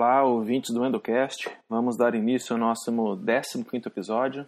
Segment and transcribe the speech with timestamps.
[0.00, 1.50] Olá, ouvintes do Endocast.
[1.68, 4.46] Vamos dar início ao nosso 15 episódio,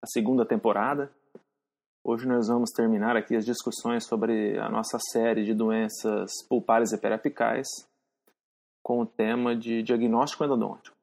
[0.00, 1.10] a segunda temporada.
[2.04, 6.98] Hoje nós vamos terminar aqui as discussões sobre a nossa série de doenças pulpares e
[6.98, 7.66] perapicais
[8.80, 10.96] com o tema de diagnóstico endodôntico.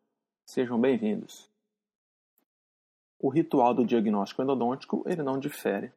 [0.46, 1.50] Sejam bem-vindos.
[3.20, 5.92] O ritual do diagnóstico endodôntico ele não difere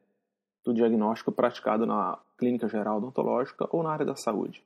[0.65, 4.61] do diagnóstico praticado na clínica geral odontológica ou na área da saúde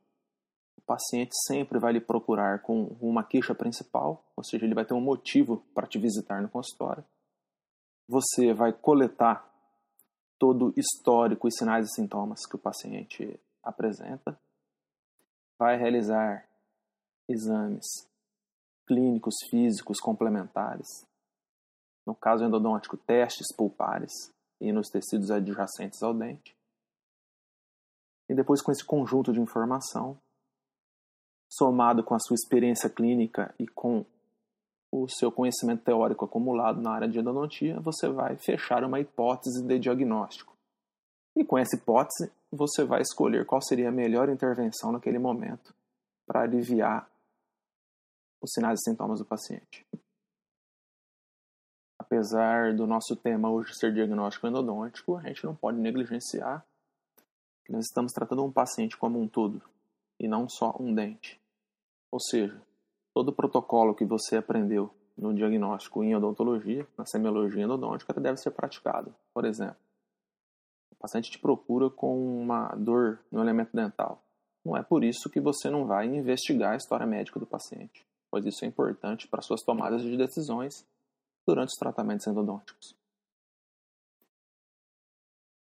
[0.78, 4.94] o paciente sempre vai lhe procurar com uma queixa principal, ou seja, ele vai ter
[4.94, 7.04] um motivo para te visitar no consultório.
[8.08, 9.50] Você vai coletar
[10.38, 14.38] todo o histórico e sinais e sintomas que o paciente apresenta,
[15.58, 16.46] vai realizar
[17.30, 17.86] exames
[18.86, 21.06] clínicos físicos complementares,
[22.06, 24.12] no caso endodôntico, testes pulpares
[24.60, 26.54] e nos tecidos adjacentes ao dente.
[28.28, 30.20] E depois, com esse conjunto de informação,
[31.58, 34.06] somado com a sua experiência clínica e com
[34.92, 39.80] o seu conhecimento teórico acumulado na área de endodontia, você vai fechar uma hipótese de
[39.80, 40.56] diagnóstico.
[41.36, 45.74] E com essa hipótese, você vai escolher qual seria a melhor intervenção naquele momento
[46.28, 47.10] para aliviar
[48.40, 49.86] os sinais e sintomas do paciente.
[51.98, 56.64] Apesar do nosso tema hoje ser diagnóstico endodôntico, a gente não pode negligenciar
[57.66, 59.62] que nós estamos tratando um paciente como um todo
[60.20, 61.42] e não só um dente.
[62.14, 62.62] Ou seja,
[63.12, 68.52] todo o protocolo que você aprendeu no diagnóstico em odontologia, na semiologia endodôntica, deve ser
[68.52, 69.16] praticado.
[69.34, 69.78] Por exemplo,
[70.92, 74.22] o paciente te procura com uma dor no elemento dental.
[74.64, 78.46] Não é por isso que você não vai investigar a história médica do paciente, pois
[78.46, 80.86] isso é importante para suas tomadas de decisões
[81.48, 82.96] durante os tratamentos endodônticos.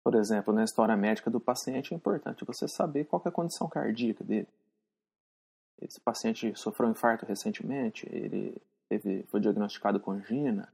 [0.01, 3.67] Por exemplo, na história médica do paciente é importante você saber qual é a condição
[3.67, 4.47] cardíaca dele,
[5.81, 8.55] esse paciente sofreu um infarto recentemente, ele
[8.87, 10.71] teve, foi diagnosticado com angina,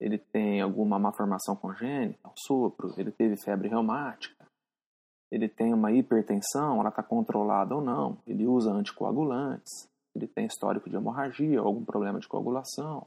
[0.00, 4.46] ele tem alguma malformação congênita, um sopro, ele teve febre reumática,
[5.30, 10.88] ele tem uma hipertensão, ela está controlada ou não, ele usa anticoagulantes, ele tem histórico
[10.88, 13.06] de hemorragia algum problema de coagulação.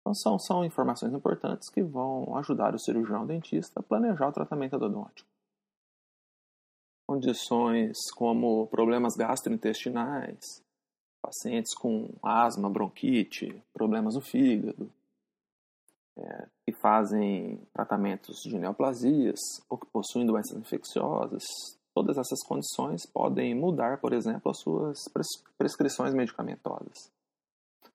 [0.00, 4.76] Então são, são informações importantes que vão ajudar o cirurgião dentista a planejar o tratamento
[4.76, 5.33] endodôntico
[7.14, 10.40] condições como problemas gastrointestinais,
[11.22, 14.90] pacientes com asma, bronquite, problemas no fígado,
[16.16, 19.38] é, que fazem tratamentos de neoplasias
[19.68, 21.42] ou que possuem doenças infecciosas,
[21.94, 24.98] todas essas condições podem mudar, por exemplo, as suas
[25.56, 27.12] prescrições medicamentosas.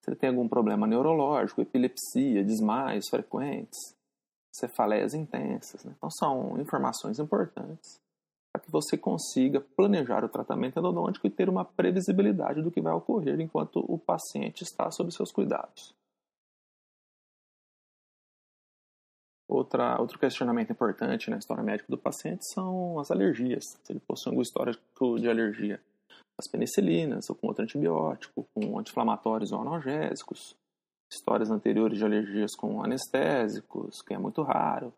[0.02, 3.96] Se ele tem algum problema neurológico, epilepsia, desmaios frequentes,
[4.54, 5.84] cefaleias intensas.
[5.84, 5.94] Né?
[5.98, 8.00] Então, são informações importantes
[8.70, 13.40] que você consiga planejar o tratamento endodôntico e ter uma previsibilidade do que vai ocorrer
[13.40, 15.94] enquanto o paciente está sob seus cuidados.
[19.48, 23.64] Outra, outro questionamento importante na história médica do paciente são as alergias.
[23.84, 25.82] Se ele possui algum histórico de alergia
[26.40, 30.56] às penicilinas, ou com outro antibiótico, com anti-inflamatórios ou analgésicos,
[31.12, 34.94] histórias anteriores de alergias com anestésicos, que é muito raro,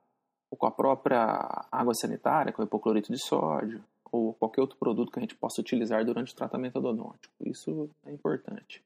[0.52, 3.82] ou com a própria água sanitária, com hipoclorito de sódio,
[4.12, 7.34] ou qualquer outro produto que a gente possa utilizar durante o tratamento endodôntico.
[7.40, 8.84] Isso é importante.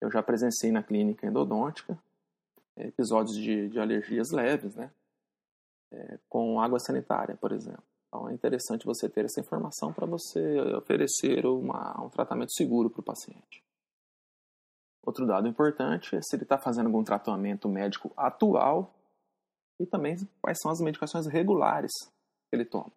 [0.00, 1.98] Eu já presenciei na clínica endodôntica
[2.76, 4.90] é, episódios de, de alergias leves, né?
[5.90, 7.82] É, com água sanitária, por exemplo.
[8.08, 13.00] Então é interessante você ter essa informação para você oferecer uma, um tratamento seguro para
[13.00, 13.64] o paciente.
[15.02, 18.94] Outro dado importante é se ele está fazendo algum tratamento médico atual
[19.78, 21.92] e também quais são as medicações regulares
[22.48, 22.92] que ele toma.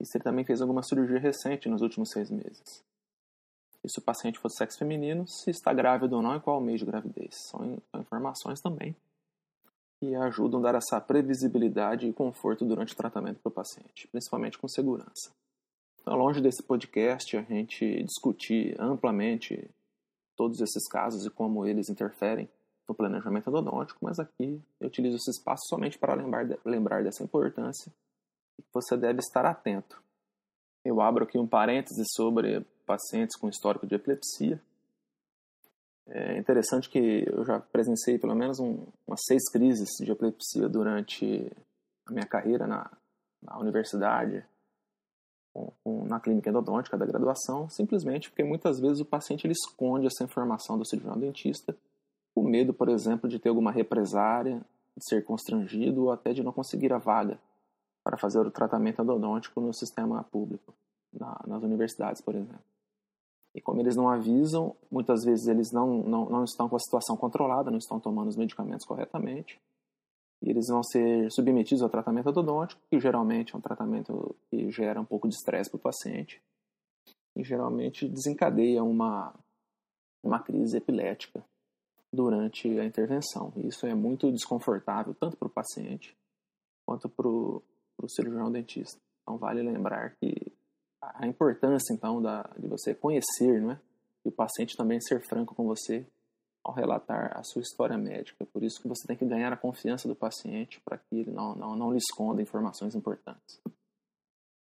[0.00, 2.82] E se ele também fez alguma cirurgia recente nos últimos seis meses.
[3.84, 6.60] E se o paciente for sexo feminino, se está grávido ou não e qual o
[6.60, 7.34] mês de gravidez.
[7.50, 8.96] São informações também
[10.00, 14.56] que ajudam a dar essa previsibilidade e conforto durante o tratamento para o paciente, principalmente
[14.56, 15.32] com segurança.
[16.00, 19.68] Então, longe desse podcast, a gente discutir amplamente
[20.36, 22.48] todos esses casos e como eles interferem
[22.88, 27.92] no planejamento endodôntico, mas aqui eu utilizo esse espaço somente para lembrar, lembrar dessa importância
[28.58, 30.02] e que você deve estar atento.
[30.84, 34.60] Eu abro aqui um parêntese sobre pacientes com histórico de epilepsia.
[36.06, 41.52] É interessante que eu já presenciei pelo menos um, umas seis crises de epilepsia durante
[42.06, 42.90] a minha carreira na,
[43.42, 44.42] na universidade,
[45.52, 50.06] com, com, na clínica endodôntica da graduação, simplesmente porque muitas vezes o paciente ele esconde
[50.06, 51.76] essa informação do cirurgião dentista
[52.38, 54.60] o medo, por exemplo, de ter alguma represária,
[54.96, 57.38] de ser constrangido ou até de não conseguir a vaga
[58.02, 60.74] para fazer o tratamento endodôntico no sistema público,
[61.12, 62.64] na, nas universidades, por exemplo.
[63.54, 67.16] E como eles não avisam, muitas vezes eles não, não, não estão com a situação
[67.16, 69.60] controlada, não estão tomando os medicamentos corretamente.
[70.40, 75.00] E eles vão ser submetidos ao tratamento odontótico, que geralmente é um tratamento que gera
[75.00, 76.40] um pouco de estresse para o paciente.
[77.34, 79.34] E geralmente desencadeia uma,
[80.22, 81.44] uma crise epilética
[82.12, 83.52] durante a intervenção.
[83.56, 86.16] Isso é muito desconfortável, tanto para o paciente
[86.86, 87.62] quanto para o
[88.08, 88.98] cirurgião dentista.
[89.22, 90.52] Então vale lembrar que
[91.00, 93.80] a importância então da, de você conhecer, não é?
[94.24, 96.06] E o paciente também ser franco com você
[96.64, 98.44] ao relatar a sua história médica.
[98.46, 101.54] Por isso que você tem que ganhar a confiança do paciente para que ele não,
[101.54, 103.60] não, não lhe esconda informações importantes.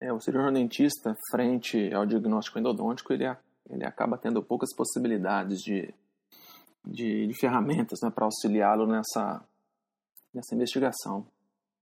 [0.00, 3.24] É, o cirurgião dentista, frente ao diagnóstico endodôntico, ele,
[3.70, 5.94] ele acaba tendo poucas possibilidades de,
[6.84, 9.42] de, de ferramentas né, para auxiliá-lo nessa,
[10.32, 11.26] nessa investigação.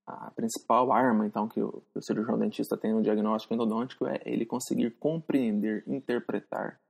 [0.07, 4.21] A principal arma, então, que o, que o cirurgião dentista tem no diagnóstico endodôntico é
[4.25, 6.81] ele conseguir compreender, interpretar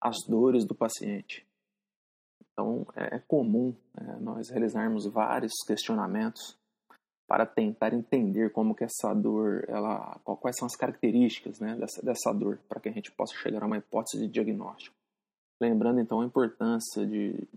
[0.00, 1.46] as dores do paciente.
[2.52, 6.56] Então, é, é comum é, nós realizarmos vários questionamentos
[7.26, 12.32] para tentar entender como que essa dor, ela, quais são as características né, dessa, dessa
[12.32, 14.94] dor, para que a gente possa chegar a uma hipótese de diagnóstico.
[15.62, 17.48] Lembrando, então, a importância de,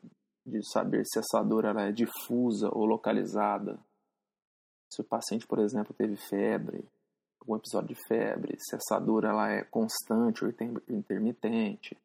[0.45, 3.79] de saber se essa dor ela é difusa ou localizada,
[4.93, 6.85] se o paciente, por exemplo, teve febre,
[7.41, 10.53] algum episódio de febre, se essa dor ela é constante ou
[10.87, 11.97] intermitente,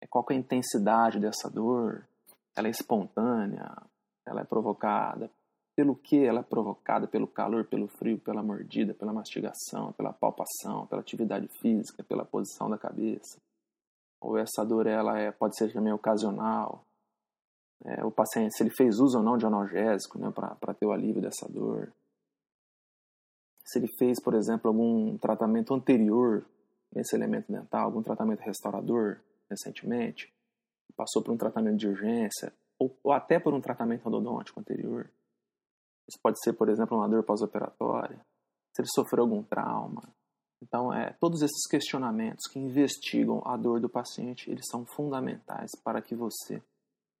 [0.00, 2.08] é, qual é a intensidade dessa dor,
[2.56, 3.76] ela é espontânea,
[4.24, 5.30] ela é provocada
[5.76, 10.86] pelo que ela é provocada, pelo calor, pelo frio, pela mordida, pela mastigação, pela palpação,
[10.86, 13.38] pela atividade física, pela posição da cabeça.
[14.26, 16.84] Ou essa dor ela é, pode ser também ocasional.
[17.84, 20.92] É, o paciente, se ele fez uso ou não de analgésico né, para ter o
[20.92, 21.92] alívio dessa dor
[23.66, 26.46] se ele fez, por exemplo, algum tratamento anterior
[26.94, 29.20] nesse elemento dental, algum tratamento restaurador
[29.50, 30.32] recentemente,
[30.96, 35.10] passou por um tratamento de urgência, ou, ou até por um tratamento odontológico anterior.
[36.08, 38.24] Isso pode ser, por exemplo, uma dor pós-operatória,
[38.72, 40.02] se ele sofreu algum trauma.
[40.62, 46.00] Então, é, todos esses questionamentos que investigam a dor do paciente, eles são fundamentais para
[46.00, 46.62] que você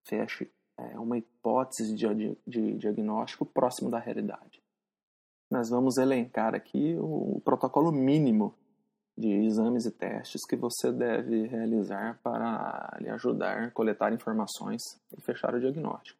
[0.04, 4.62] feche é, uma hipótese de, de diagnóstico próximo da realidade
[5.50, 8.54] nós vamos elencar aqui o, protocolo mínimo
[9.16, 14.82] de exames e testes que você deve realizar para lhe ajudar a coletar informações
[15.16, 16.18] e fechar o diagnóstico.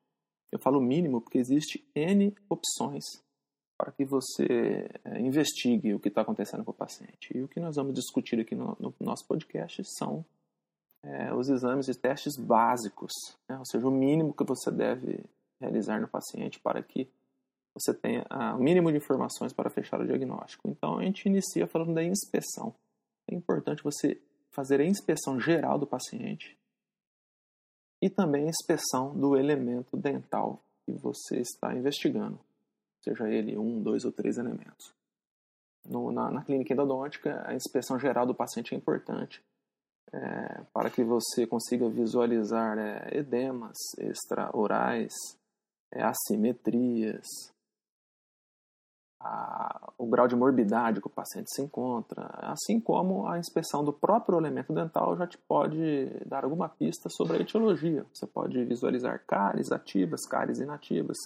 [0.50, 3.04] Eu falo mínimo porque existe N opções
[3.76, 7.36] para que você é, investigue o que está acontecendo com o paciente.
[7.36, 10.24] E o que nós vamos discutir aqui no, no nosso podcast são
[11.02, 13.12] é, os exames e testes básicos,
[13.48, 13.58] né?
[13.58, 15.24] ou seja, o mínimo que você deve
[15.60, 17.08] realizar no paciente para que
[17.74, 18.24] você tenha
[18.56, 20.68] o mínimo de informações para fechar o diagnóstico.
[20.68, 22.74] Então a gente inicia falando da inspeção.
[23.30, 24.20] É importante você
[24.50, 26.56] fazer a inspeção geral do paciente
[28.00, 32.38] e também a inspeção do elemento dental que você está investigando,
[33.10, 34.94] seja ele um, dois ou três elementos.
[35.84, 39.42] No, na, na, clínica endodôntica, a inspeção geral do paciente é importante
[40.12, 45.12] é, para que você consiga visualizar é, edemas extraorais,
[45.92, 47.24] é, assimetrias,
[49.20, 53.92] a, o grau de morbidade que o paciente se encontra, assim como a inspeção do
[53.92, 58.04] próprio elemento dental já te pode dar alguma pista sobre a etiologia.
[58.12, 61.16] Você pode visualizar cáries ativas, cáries inativas,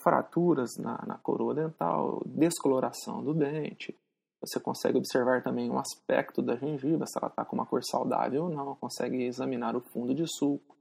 [0.00, 3.96] fraturas na, na coroa dental, descoloração do dente.
[4.40, 8.44] Você consegue observar também um aspecto da gengiva, se ela está com uma cor saudável
[8.44, 10.76] ou não, consegue examinar o fundo de sulco,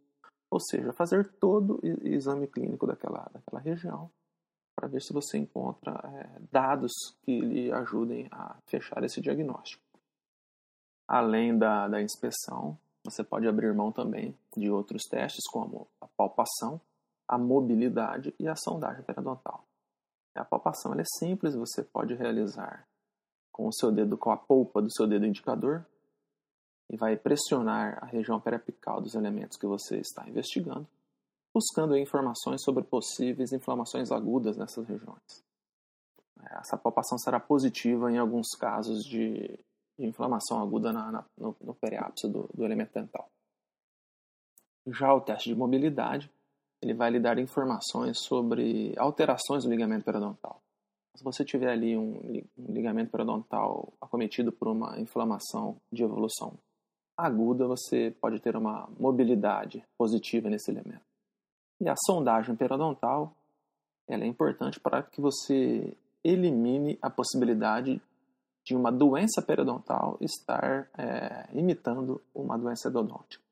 [0.50, 4.10] ou seja, fazer todo o exame clínico daquela, daquela região
[4.78, 6.92] para ver se você encontra é, dados
[7.24, 9.84] que lhe ajudem a fechar esse diagnóstico.
[11.08, 16.80] Além da, da inspeção, você pode abrir mão também de outros testes, como a palpação,
[17.28, 19.66] a mobilidade e a sondagem periodontal.
[20.36, 22.88] A palpação é simples, você pode realizar
[23.52, 25.86] com o seu dedo, com a polpa do seu dedo indicador,
[26.90, 30.88] e vai pressionar a região periapical dos elementos que você está investigando
[31.58, 35.44] buscando informações sobre possíveis inflamações agudas nessas regiões.
[36.52, 39.60] Essa palpação será positiva em alguns casos de,
[39.98, 41.76] de inflamação aguda na, na, no, no
[42.32, 43.28] do, do elemento dental.
[44.86, 46.32] Já o teste de mobilidade,
[46.82, 50.62] ele vai lhe dar informações sobre alterações do ligamento periodontal.
[51.16, 56.54] Se você tiver ali um, ligamento periodontal acometido por uma inflamação de evolução
[57.18, 61.02] aguda, você pode ter uma mobilidade positiva nesse elemento.
[61.82, 63.36] E a sondagem periodontal
[64.08, 68.02] ela é importante para que você elimine a possibilidade
[68.64, 73.47] de uma doença periodontal estar é, imitando uma doença endodôntica.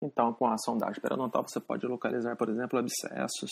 [0.00, 3.50] Então, com a sondagem periodontal, você pode localizar, por exemplo, abscessos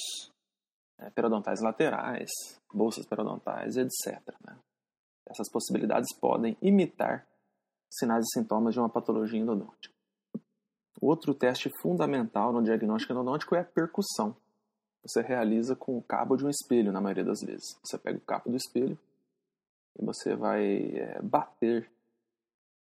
[0.98, 2.30] é, periodontais laterais,
[2.72, 4.20] bolsas periodontais, etc.
[4.46, 4.56] Né?
[5.28, 7.26] Essas possibilidades podem imitar
[7.90, 9.94] sinais e sintomas de uma patologia endodôntica.
[11.00, 14.34] Outro teste fundamental no diagnóstico endodôntico é a percussão.
[15.02, 17.78] Você realiza com o cabo de um espelho, na maioria das vezes.
[17.84, 18.98] Você pega o cabo do espelho
[19.98, 21.90] e você vai é, bater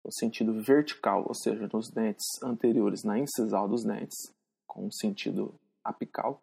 [0.03, 4.17] no sentido vertical, ou seja, nos dentes anteriores, na incisal dos dentes,
[4.67, 5.53] com o sentido
[5.83, 6.41] apical,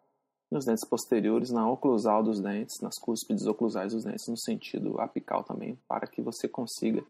[0.49, 5.43] nos dentes posteriores, na oclusal dos dentes, nas cúspides oclusais dos dentes, no sentido apical
[5.43, 7.03] também, para que você consiga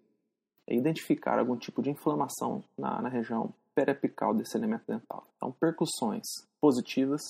[0.67, 5.27] identificar algum tipo de inflamação na, na região periapical desse elemento dental.
[5.37, 6.25] Então, percussões
[6.59, 7.21] positivas,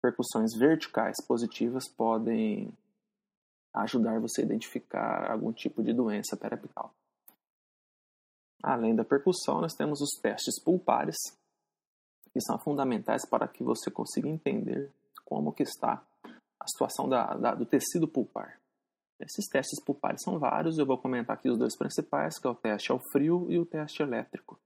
[0.00, 2.72] percussões verticais positivas podem
[3.74, 6.94] ajudar você a identificar algum tipo de doença periapical.
[8.66, 11.14] Além da percussão, nós temos os testes pulpares,
[12.32, 14.90] que são fundamentais para que você consiga entender
[15.24, 16.04] como que está
[16.58, 18.60] a situação da, da, do tecido pulpar.
[19.20, 22.56] Esses testes pulpares são vários, eu vou comentar aqui os dois principais, que é o
[22.56, 24.58] teste ao frio e o teste elétrico.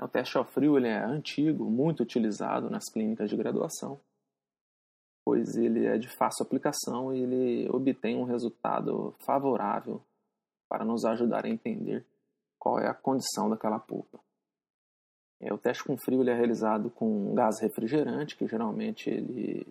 [0.00, 3.98] O teste ao frio ele é antigo, muito utilizado nas clínicas de graduação,
[5.24, 10.00] pois ele é de fácil aplicação e ele obtém um resultado favorável
[10.68, 12.06] para nos ajudar a entender
[12.66, 14.18] qual é a condição daquela polpa.
[15.40, 19.64] É, o teste com frio ele é realizado com gás refrigerante, que geralmente ele,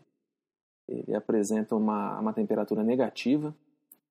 [0.88, 3.54] ele apresenta uma, uma temperatura negativa.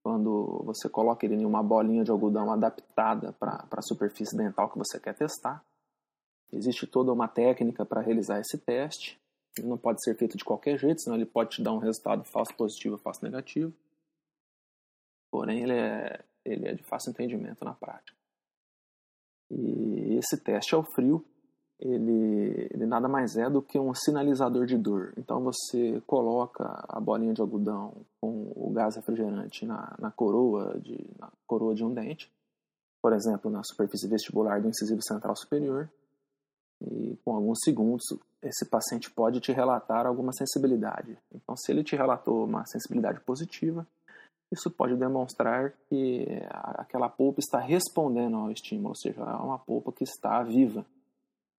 [0.03, 4.77] Quando você coloca ele em uma bolinha de algodão adaptada para a superfície dental que
[4.77, 5.65] você quer testar.
[6.53, 9.19] Existe toda uma técnica para realizar esse teste.
[9.57, 12.23] Ele não pode ser feito de qualquer jeito, senão ele pode te dar um resultado
[12.25, 13.73] falso positivo ou falso negativo.
[15.31, 18.24] Porém, ele é, ele é de fácil entendimento na prática.
[19.51, 21.25] E esse teste ao frio
[21.79, 25.13] ele, ele nada mais é do que um sinalizador de dor.
[25.19, 31.07] Então você coloca a bolinha de algodão com o gás refrigerante na, na coroa de
[31.19, 32.33] na coroa de um dente,
[33.03, 35.91] por exemplo, na superfície vestibular do incisivo central superior,
[36.81, 38.03] e com alguns segundos
[38.43, 41.19] esse paciente pode te relatar alguma sensibilidade.
[41.35, 43.87] Então, se ele te relatou uma sensibilidade positiva,
[44.53, 49.93] isso pode demonstrar que aquela polpa está respondendo ao estímulo, ou seja, é uma polpa
[49.93, 50.87] que está viva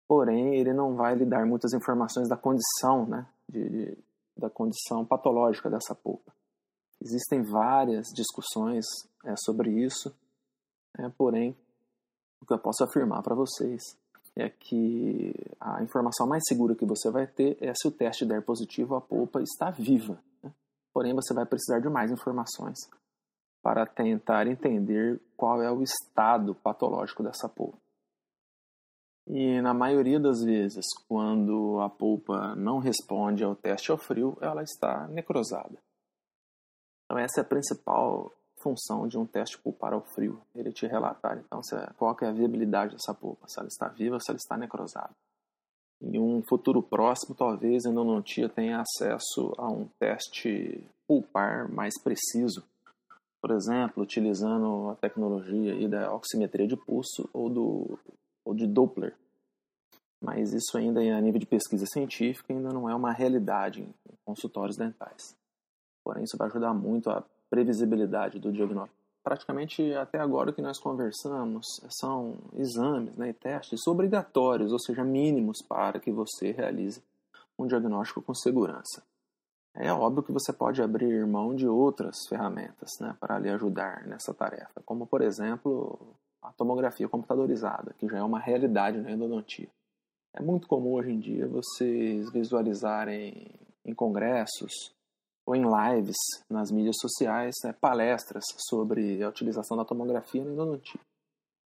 [0.07, 3.99] porém ele não vai lhe dar muitas informações da condição, né, de, de,
[4.37, 6.33] da condição patológica dessa polpa.
[7.03, 8.85] Existem várias discussões
[9.25, 10.15] é, sobre isso,
[10.99, 11.57] é, porém
[12.41, 13.83] o que eu posso afirmar para vocês
[14.37, 18.43] é que a informação mais segura que você vai ter é se o teste der
[18.43, 20.19] positivo, a polpa está viva.
[20.43, 20.53] Né?
[20.95, 22.79] Porém, você vai precisar de mais informações
[23.61, 27.79] para tentar entender qual é o estado patológico dessa polpa.
[29.27, 34.63] E na maioria das vezes, quando a polpa não responde ao teste ao frio, ela
[34.63, 35.79] está necrosada.
[37.05, 38.31] Então essa é a principal
[38.63, 41.61] função de um teste pulpar ao frio, ele te relatar então
[41.99, 45.15] qual é a viabilidade dessa polpa, se ela está viva se ela está necrosada.
[46.13, 52.63] Em um futuro próximo, talvez a endodontia tenha acesso a um teste pulpar mais preciso,
[53.41, 57.99] por exemplo, utilizando a tecnologia da oximetria de pulso ou do
[58.45, 59.15] ou de Doppler.
[60.21, 64.77] Mas isso ainda a nível de pesquisa científica ainda não é uma realidade em consultórios
[64.77, 65.35] dentais.
[66.03, 69.04] Porém, isso vai ajudar muito a previsibilidade do diagnóstico.
[69.25, 75.63] Praticamente até agora que nós conversamos são exames né, e testes obrigatórios, ou seja, mínimos
[75.67, 77.03] para que você realize
[77.59, 79.03] um diagnóstico com segurança.
[79.75, 84.35] É óbvio que você pode abrir mão de outras ferramentas né, para lhe ajudar nessa
[84.35, 85.99] tarefa, como por exemplo
[86.43, 89.71] a tomografia computadorizada, que já é uma realidade na endodontia.
[90.35, 93.51] É muito comum hoje em dia vocês visualizarem
[93.85, 94.94] em congressos
[95.47, 96.17] ou em lives
[96.49, 101.01] nas mídias sociais né, palestras sobre a utilização da tomografia na endodontia.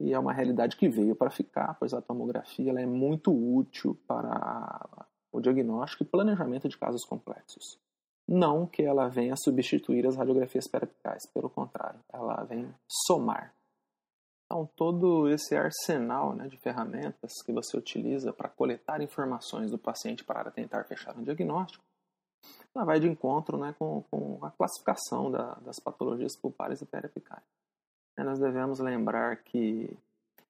[0.01, 3.99] E é uma realidade que veio para ficar, pois a tomografia ela é muito útil
[4.07, 7.79] para o diagnóstico e planejamento de casos complexos.
[8.27, 13.53] Não que ela venha substituir as radiografias perapicais, pelo contrário, ela vem somar
[14.51, 20.25] então, todo esse arsenal né, de ferramentas que você utiliza para coletar informações do paciente
[20.25, 21.85] para tentar fechar um diagnóstico,
[22.75, 27.43] ela vai de encontro né, com, com a classificação da, das patologias pulpares e periapicais.
[28.17, 29.97] E nós devemos lembrar que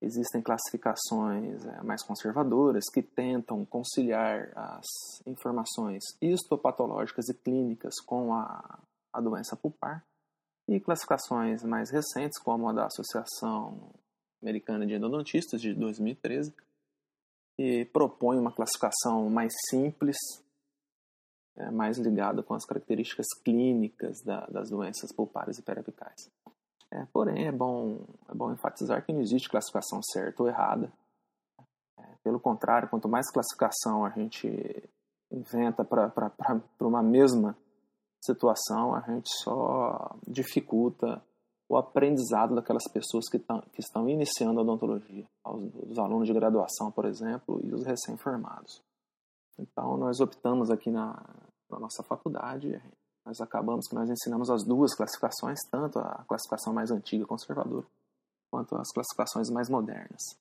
[0.01, 4.87] existem classificações é, mais conservadoras que tentam conciliar as
[5.27, 8.79] informações histopatológicas e clínicas com a,
[9.13, 10.05] a doença pulpar
[10.67, 13.91] e classificações mais recentes, como a da Associação
[14.41, 16.55] Americana de Endodontistas de 2013,
[17.57, 20.17] que propõe uma classificação mais simples,
[21.57, 26.31] é, mais ligada com as características clínicas da, das doenças pulpares e periapicais.
[26.93, 30.93] É, porém, é bom, é bom enfatizar que não existe classificação certa ou errada.
[31.99, 34.49] É, pelo contrário, quanto mais classificação a gente
[35.31, 37.57] inventa para uma mesma
[38.21, 41.23] situação, a gente só dificulta
[41.69, 46.91] o aprendizado daquelas pessoas que, tão, que estão iniciando a odontologia, os alunos de graduação,
[46.91, 48.83] por exemplo, e os recém-formados.
[49.59, 51.23] Então, nós optamos aqui na,
[51.69, 52.81] na nossa faculdade
[53.25, 57.87] nós acabamos que nós ensinamos as duas classificações, tanto a classificação mais antiga, conservadora,
[58.51, 60.37] quanto as classificações mais modernas.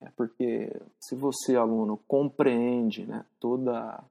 [0.00, 4.04] É porque se você, aluno, compreende né, toda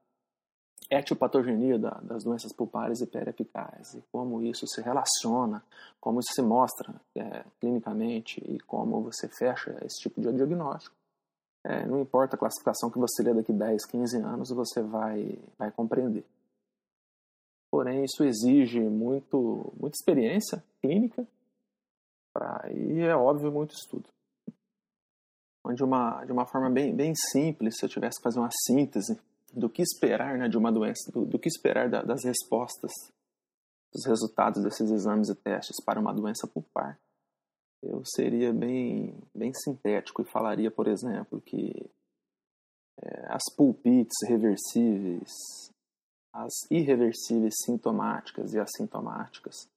[0.89, 5.63] etiopatogenia da, das doenças pulpares e periapicais e como isso se relaciona,
[5.99, 10.96] como isso se mostra é, clinicamente e como você fecha esse tipo de diagnóstico,
[11.67, 15.71] é, não importa a classificação que você lê daqui 10, 15 anos, você vai, vai
[15.71, 16.25] compreender
[17.77, 21.27] porém isso exige muito, muita experiência clínica
[22.33, 24.09] pra, e é óbvio muito estudo.
[25.75, 29.19] De uma, de uma forma bem, bem simples, se eu tivesse que fazer uma síntese
[29.53, 32.91] do que esperar né, de uma doença, do, do que esperar da, das respostas,
[33.93, 36.97] dos resultados desses exames e testes para uma doença pulpar,
[37.83, 41.89] eu seria bem, bem sintético e falaria, por exemplo, que
[43.01, 45.31] é, as pulpites reversíveis
[46.37, 49.67] as irreversíveis sintomáticas e assintomáticas.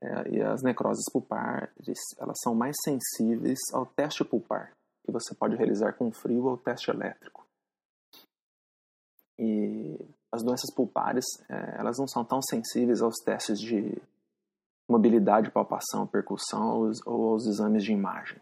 [0.00, 4.72] É, e as necroses pulpares, elas são mais sensíveis ao teste pulpar,
[5.04, 7.46] que você pode realizar com frio ou teste elétrico.
[9.38, 9.98] E
[10.32, 14.00] as doenças pulpares, é, elas não são tão sensíveis aos testes de
[14.90, 18.40] mobilidade, palpação, percussão ou aos exames de imagem.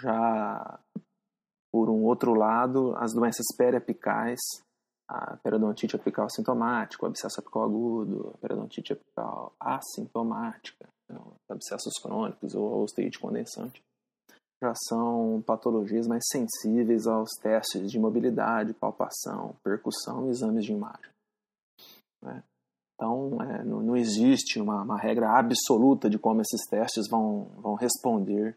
[0.00, 0.80] Já
[1.72, 4.40] por um outro lado, as doenças periapicais
[5.08, 12.54] a periodontite apical sintomática, o abscesso apical agudo, a periodontite apical assintomática, né, abscessos crônicos
[12.54, 13.82] ou osteite condensante,
[14.62, 21.12] já são patologias mais sensíveis aos testes de mobilidade, palpação, percussão e exames de imagem.
[22.22, 22.42] Né?
[22.94, 27.74] Então, é, não, não, existe uma, uma, regra absoluta de como esses testes vão, vão
[27.74, 28.56] responder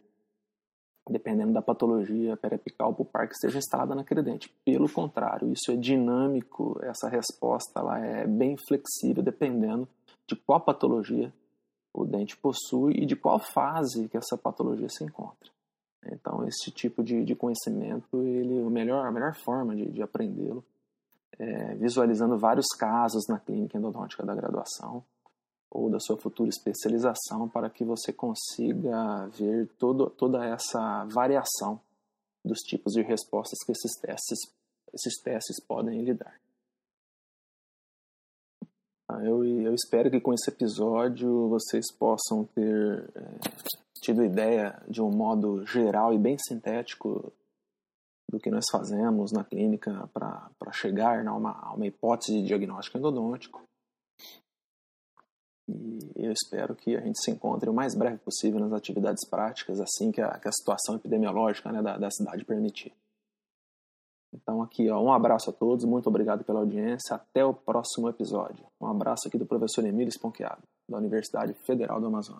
[1.09, 4.53] dependendo da patologia periapical pulpar que esteja instalada naquele dente.
[4.65, 9.87] Pelo contrário, isso é dinâmico, essa resposta ela é bem flexível dependendo
[10.27, 11.33] de qual patologia
[11.93, 15.49] o dente possui e de qual fase que essa patologia se encontra.
[16.05, 20.63] Então, esse tipo de, de conhecimento, ele, o melhor, a melhor forma de, de aprendê-lo
[21.37, 25.03] é visualizando vários casos na clínica endodôntica da graduação,
[25.69, 31.79] ou da sua futura especialização para que você consiga ver todo, toda essa variação
[32.43, 34.39] dos tipos de respostas que esses testes,
[34.93, 36.39] esses testes podem lhe dar.
[39.09, 43.21] Ah, eu, eu espero que com esse episódio vocês possam ter é,
[44.01, 47.31] tido ideia de um modo geral e bem sintético
[48.29, 52.97] do que nós fazemos na clínica para chegar a uma, a uma hipótese de diagnóstico
[52.97, 53.67] endodôntico
[55.69, 59.81] e eu espero que a gente se encontre o mais breve possível nas atividades práticas,
[59.81, 62.93] assim que a, que a situação epidemiológica né, da, da cidade permitir.
[64.33, 67.15] Então, aqui, ó, um abraço a todos, muito obrigado pela audiência.
[67.15, 68.65] Até o próximo episódio.
[68.79, 72.39] Um abraço aqui do professor Emílio Esponqueado, da Universidade Federal do Amazonas.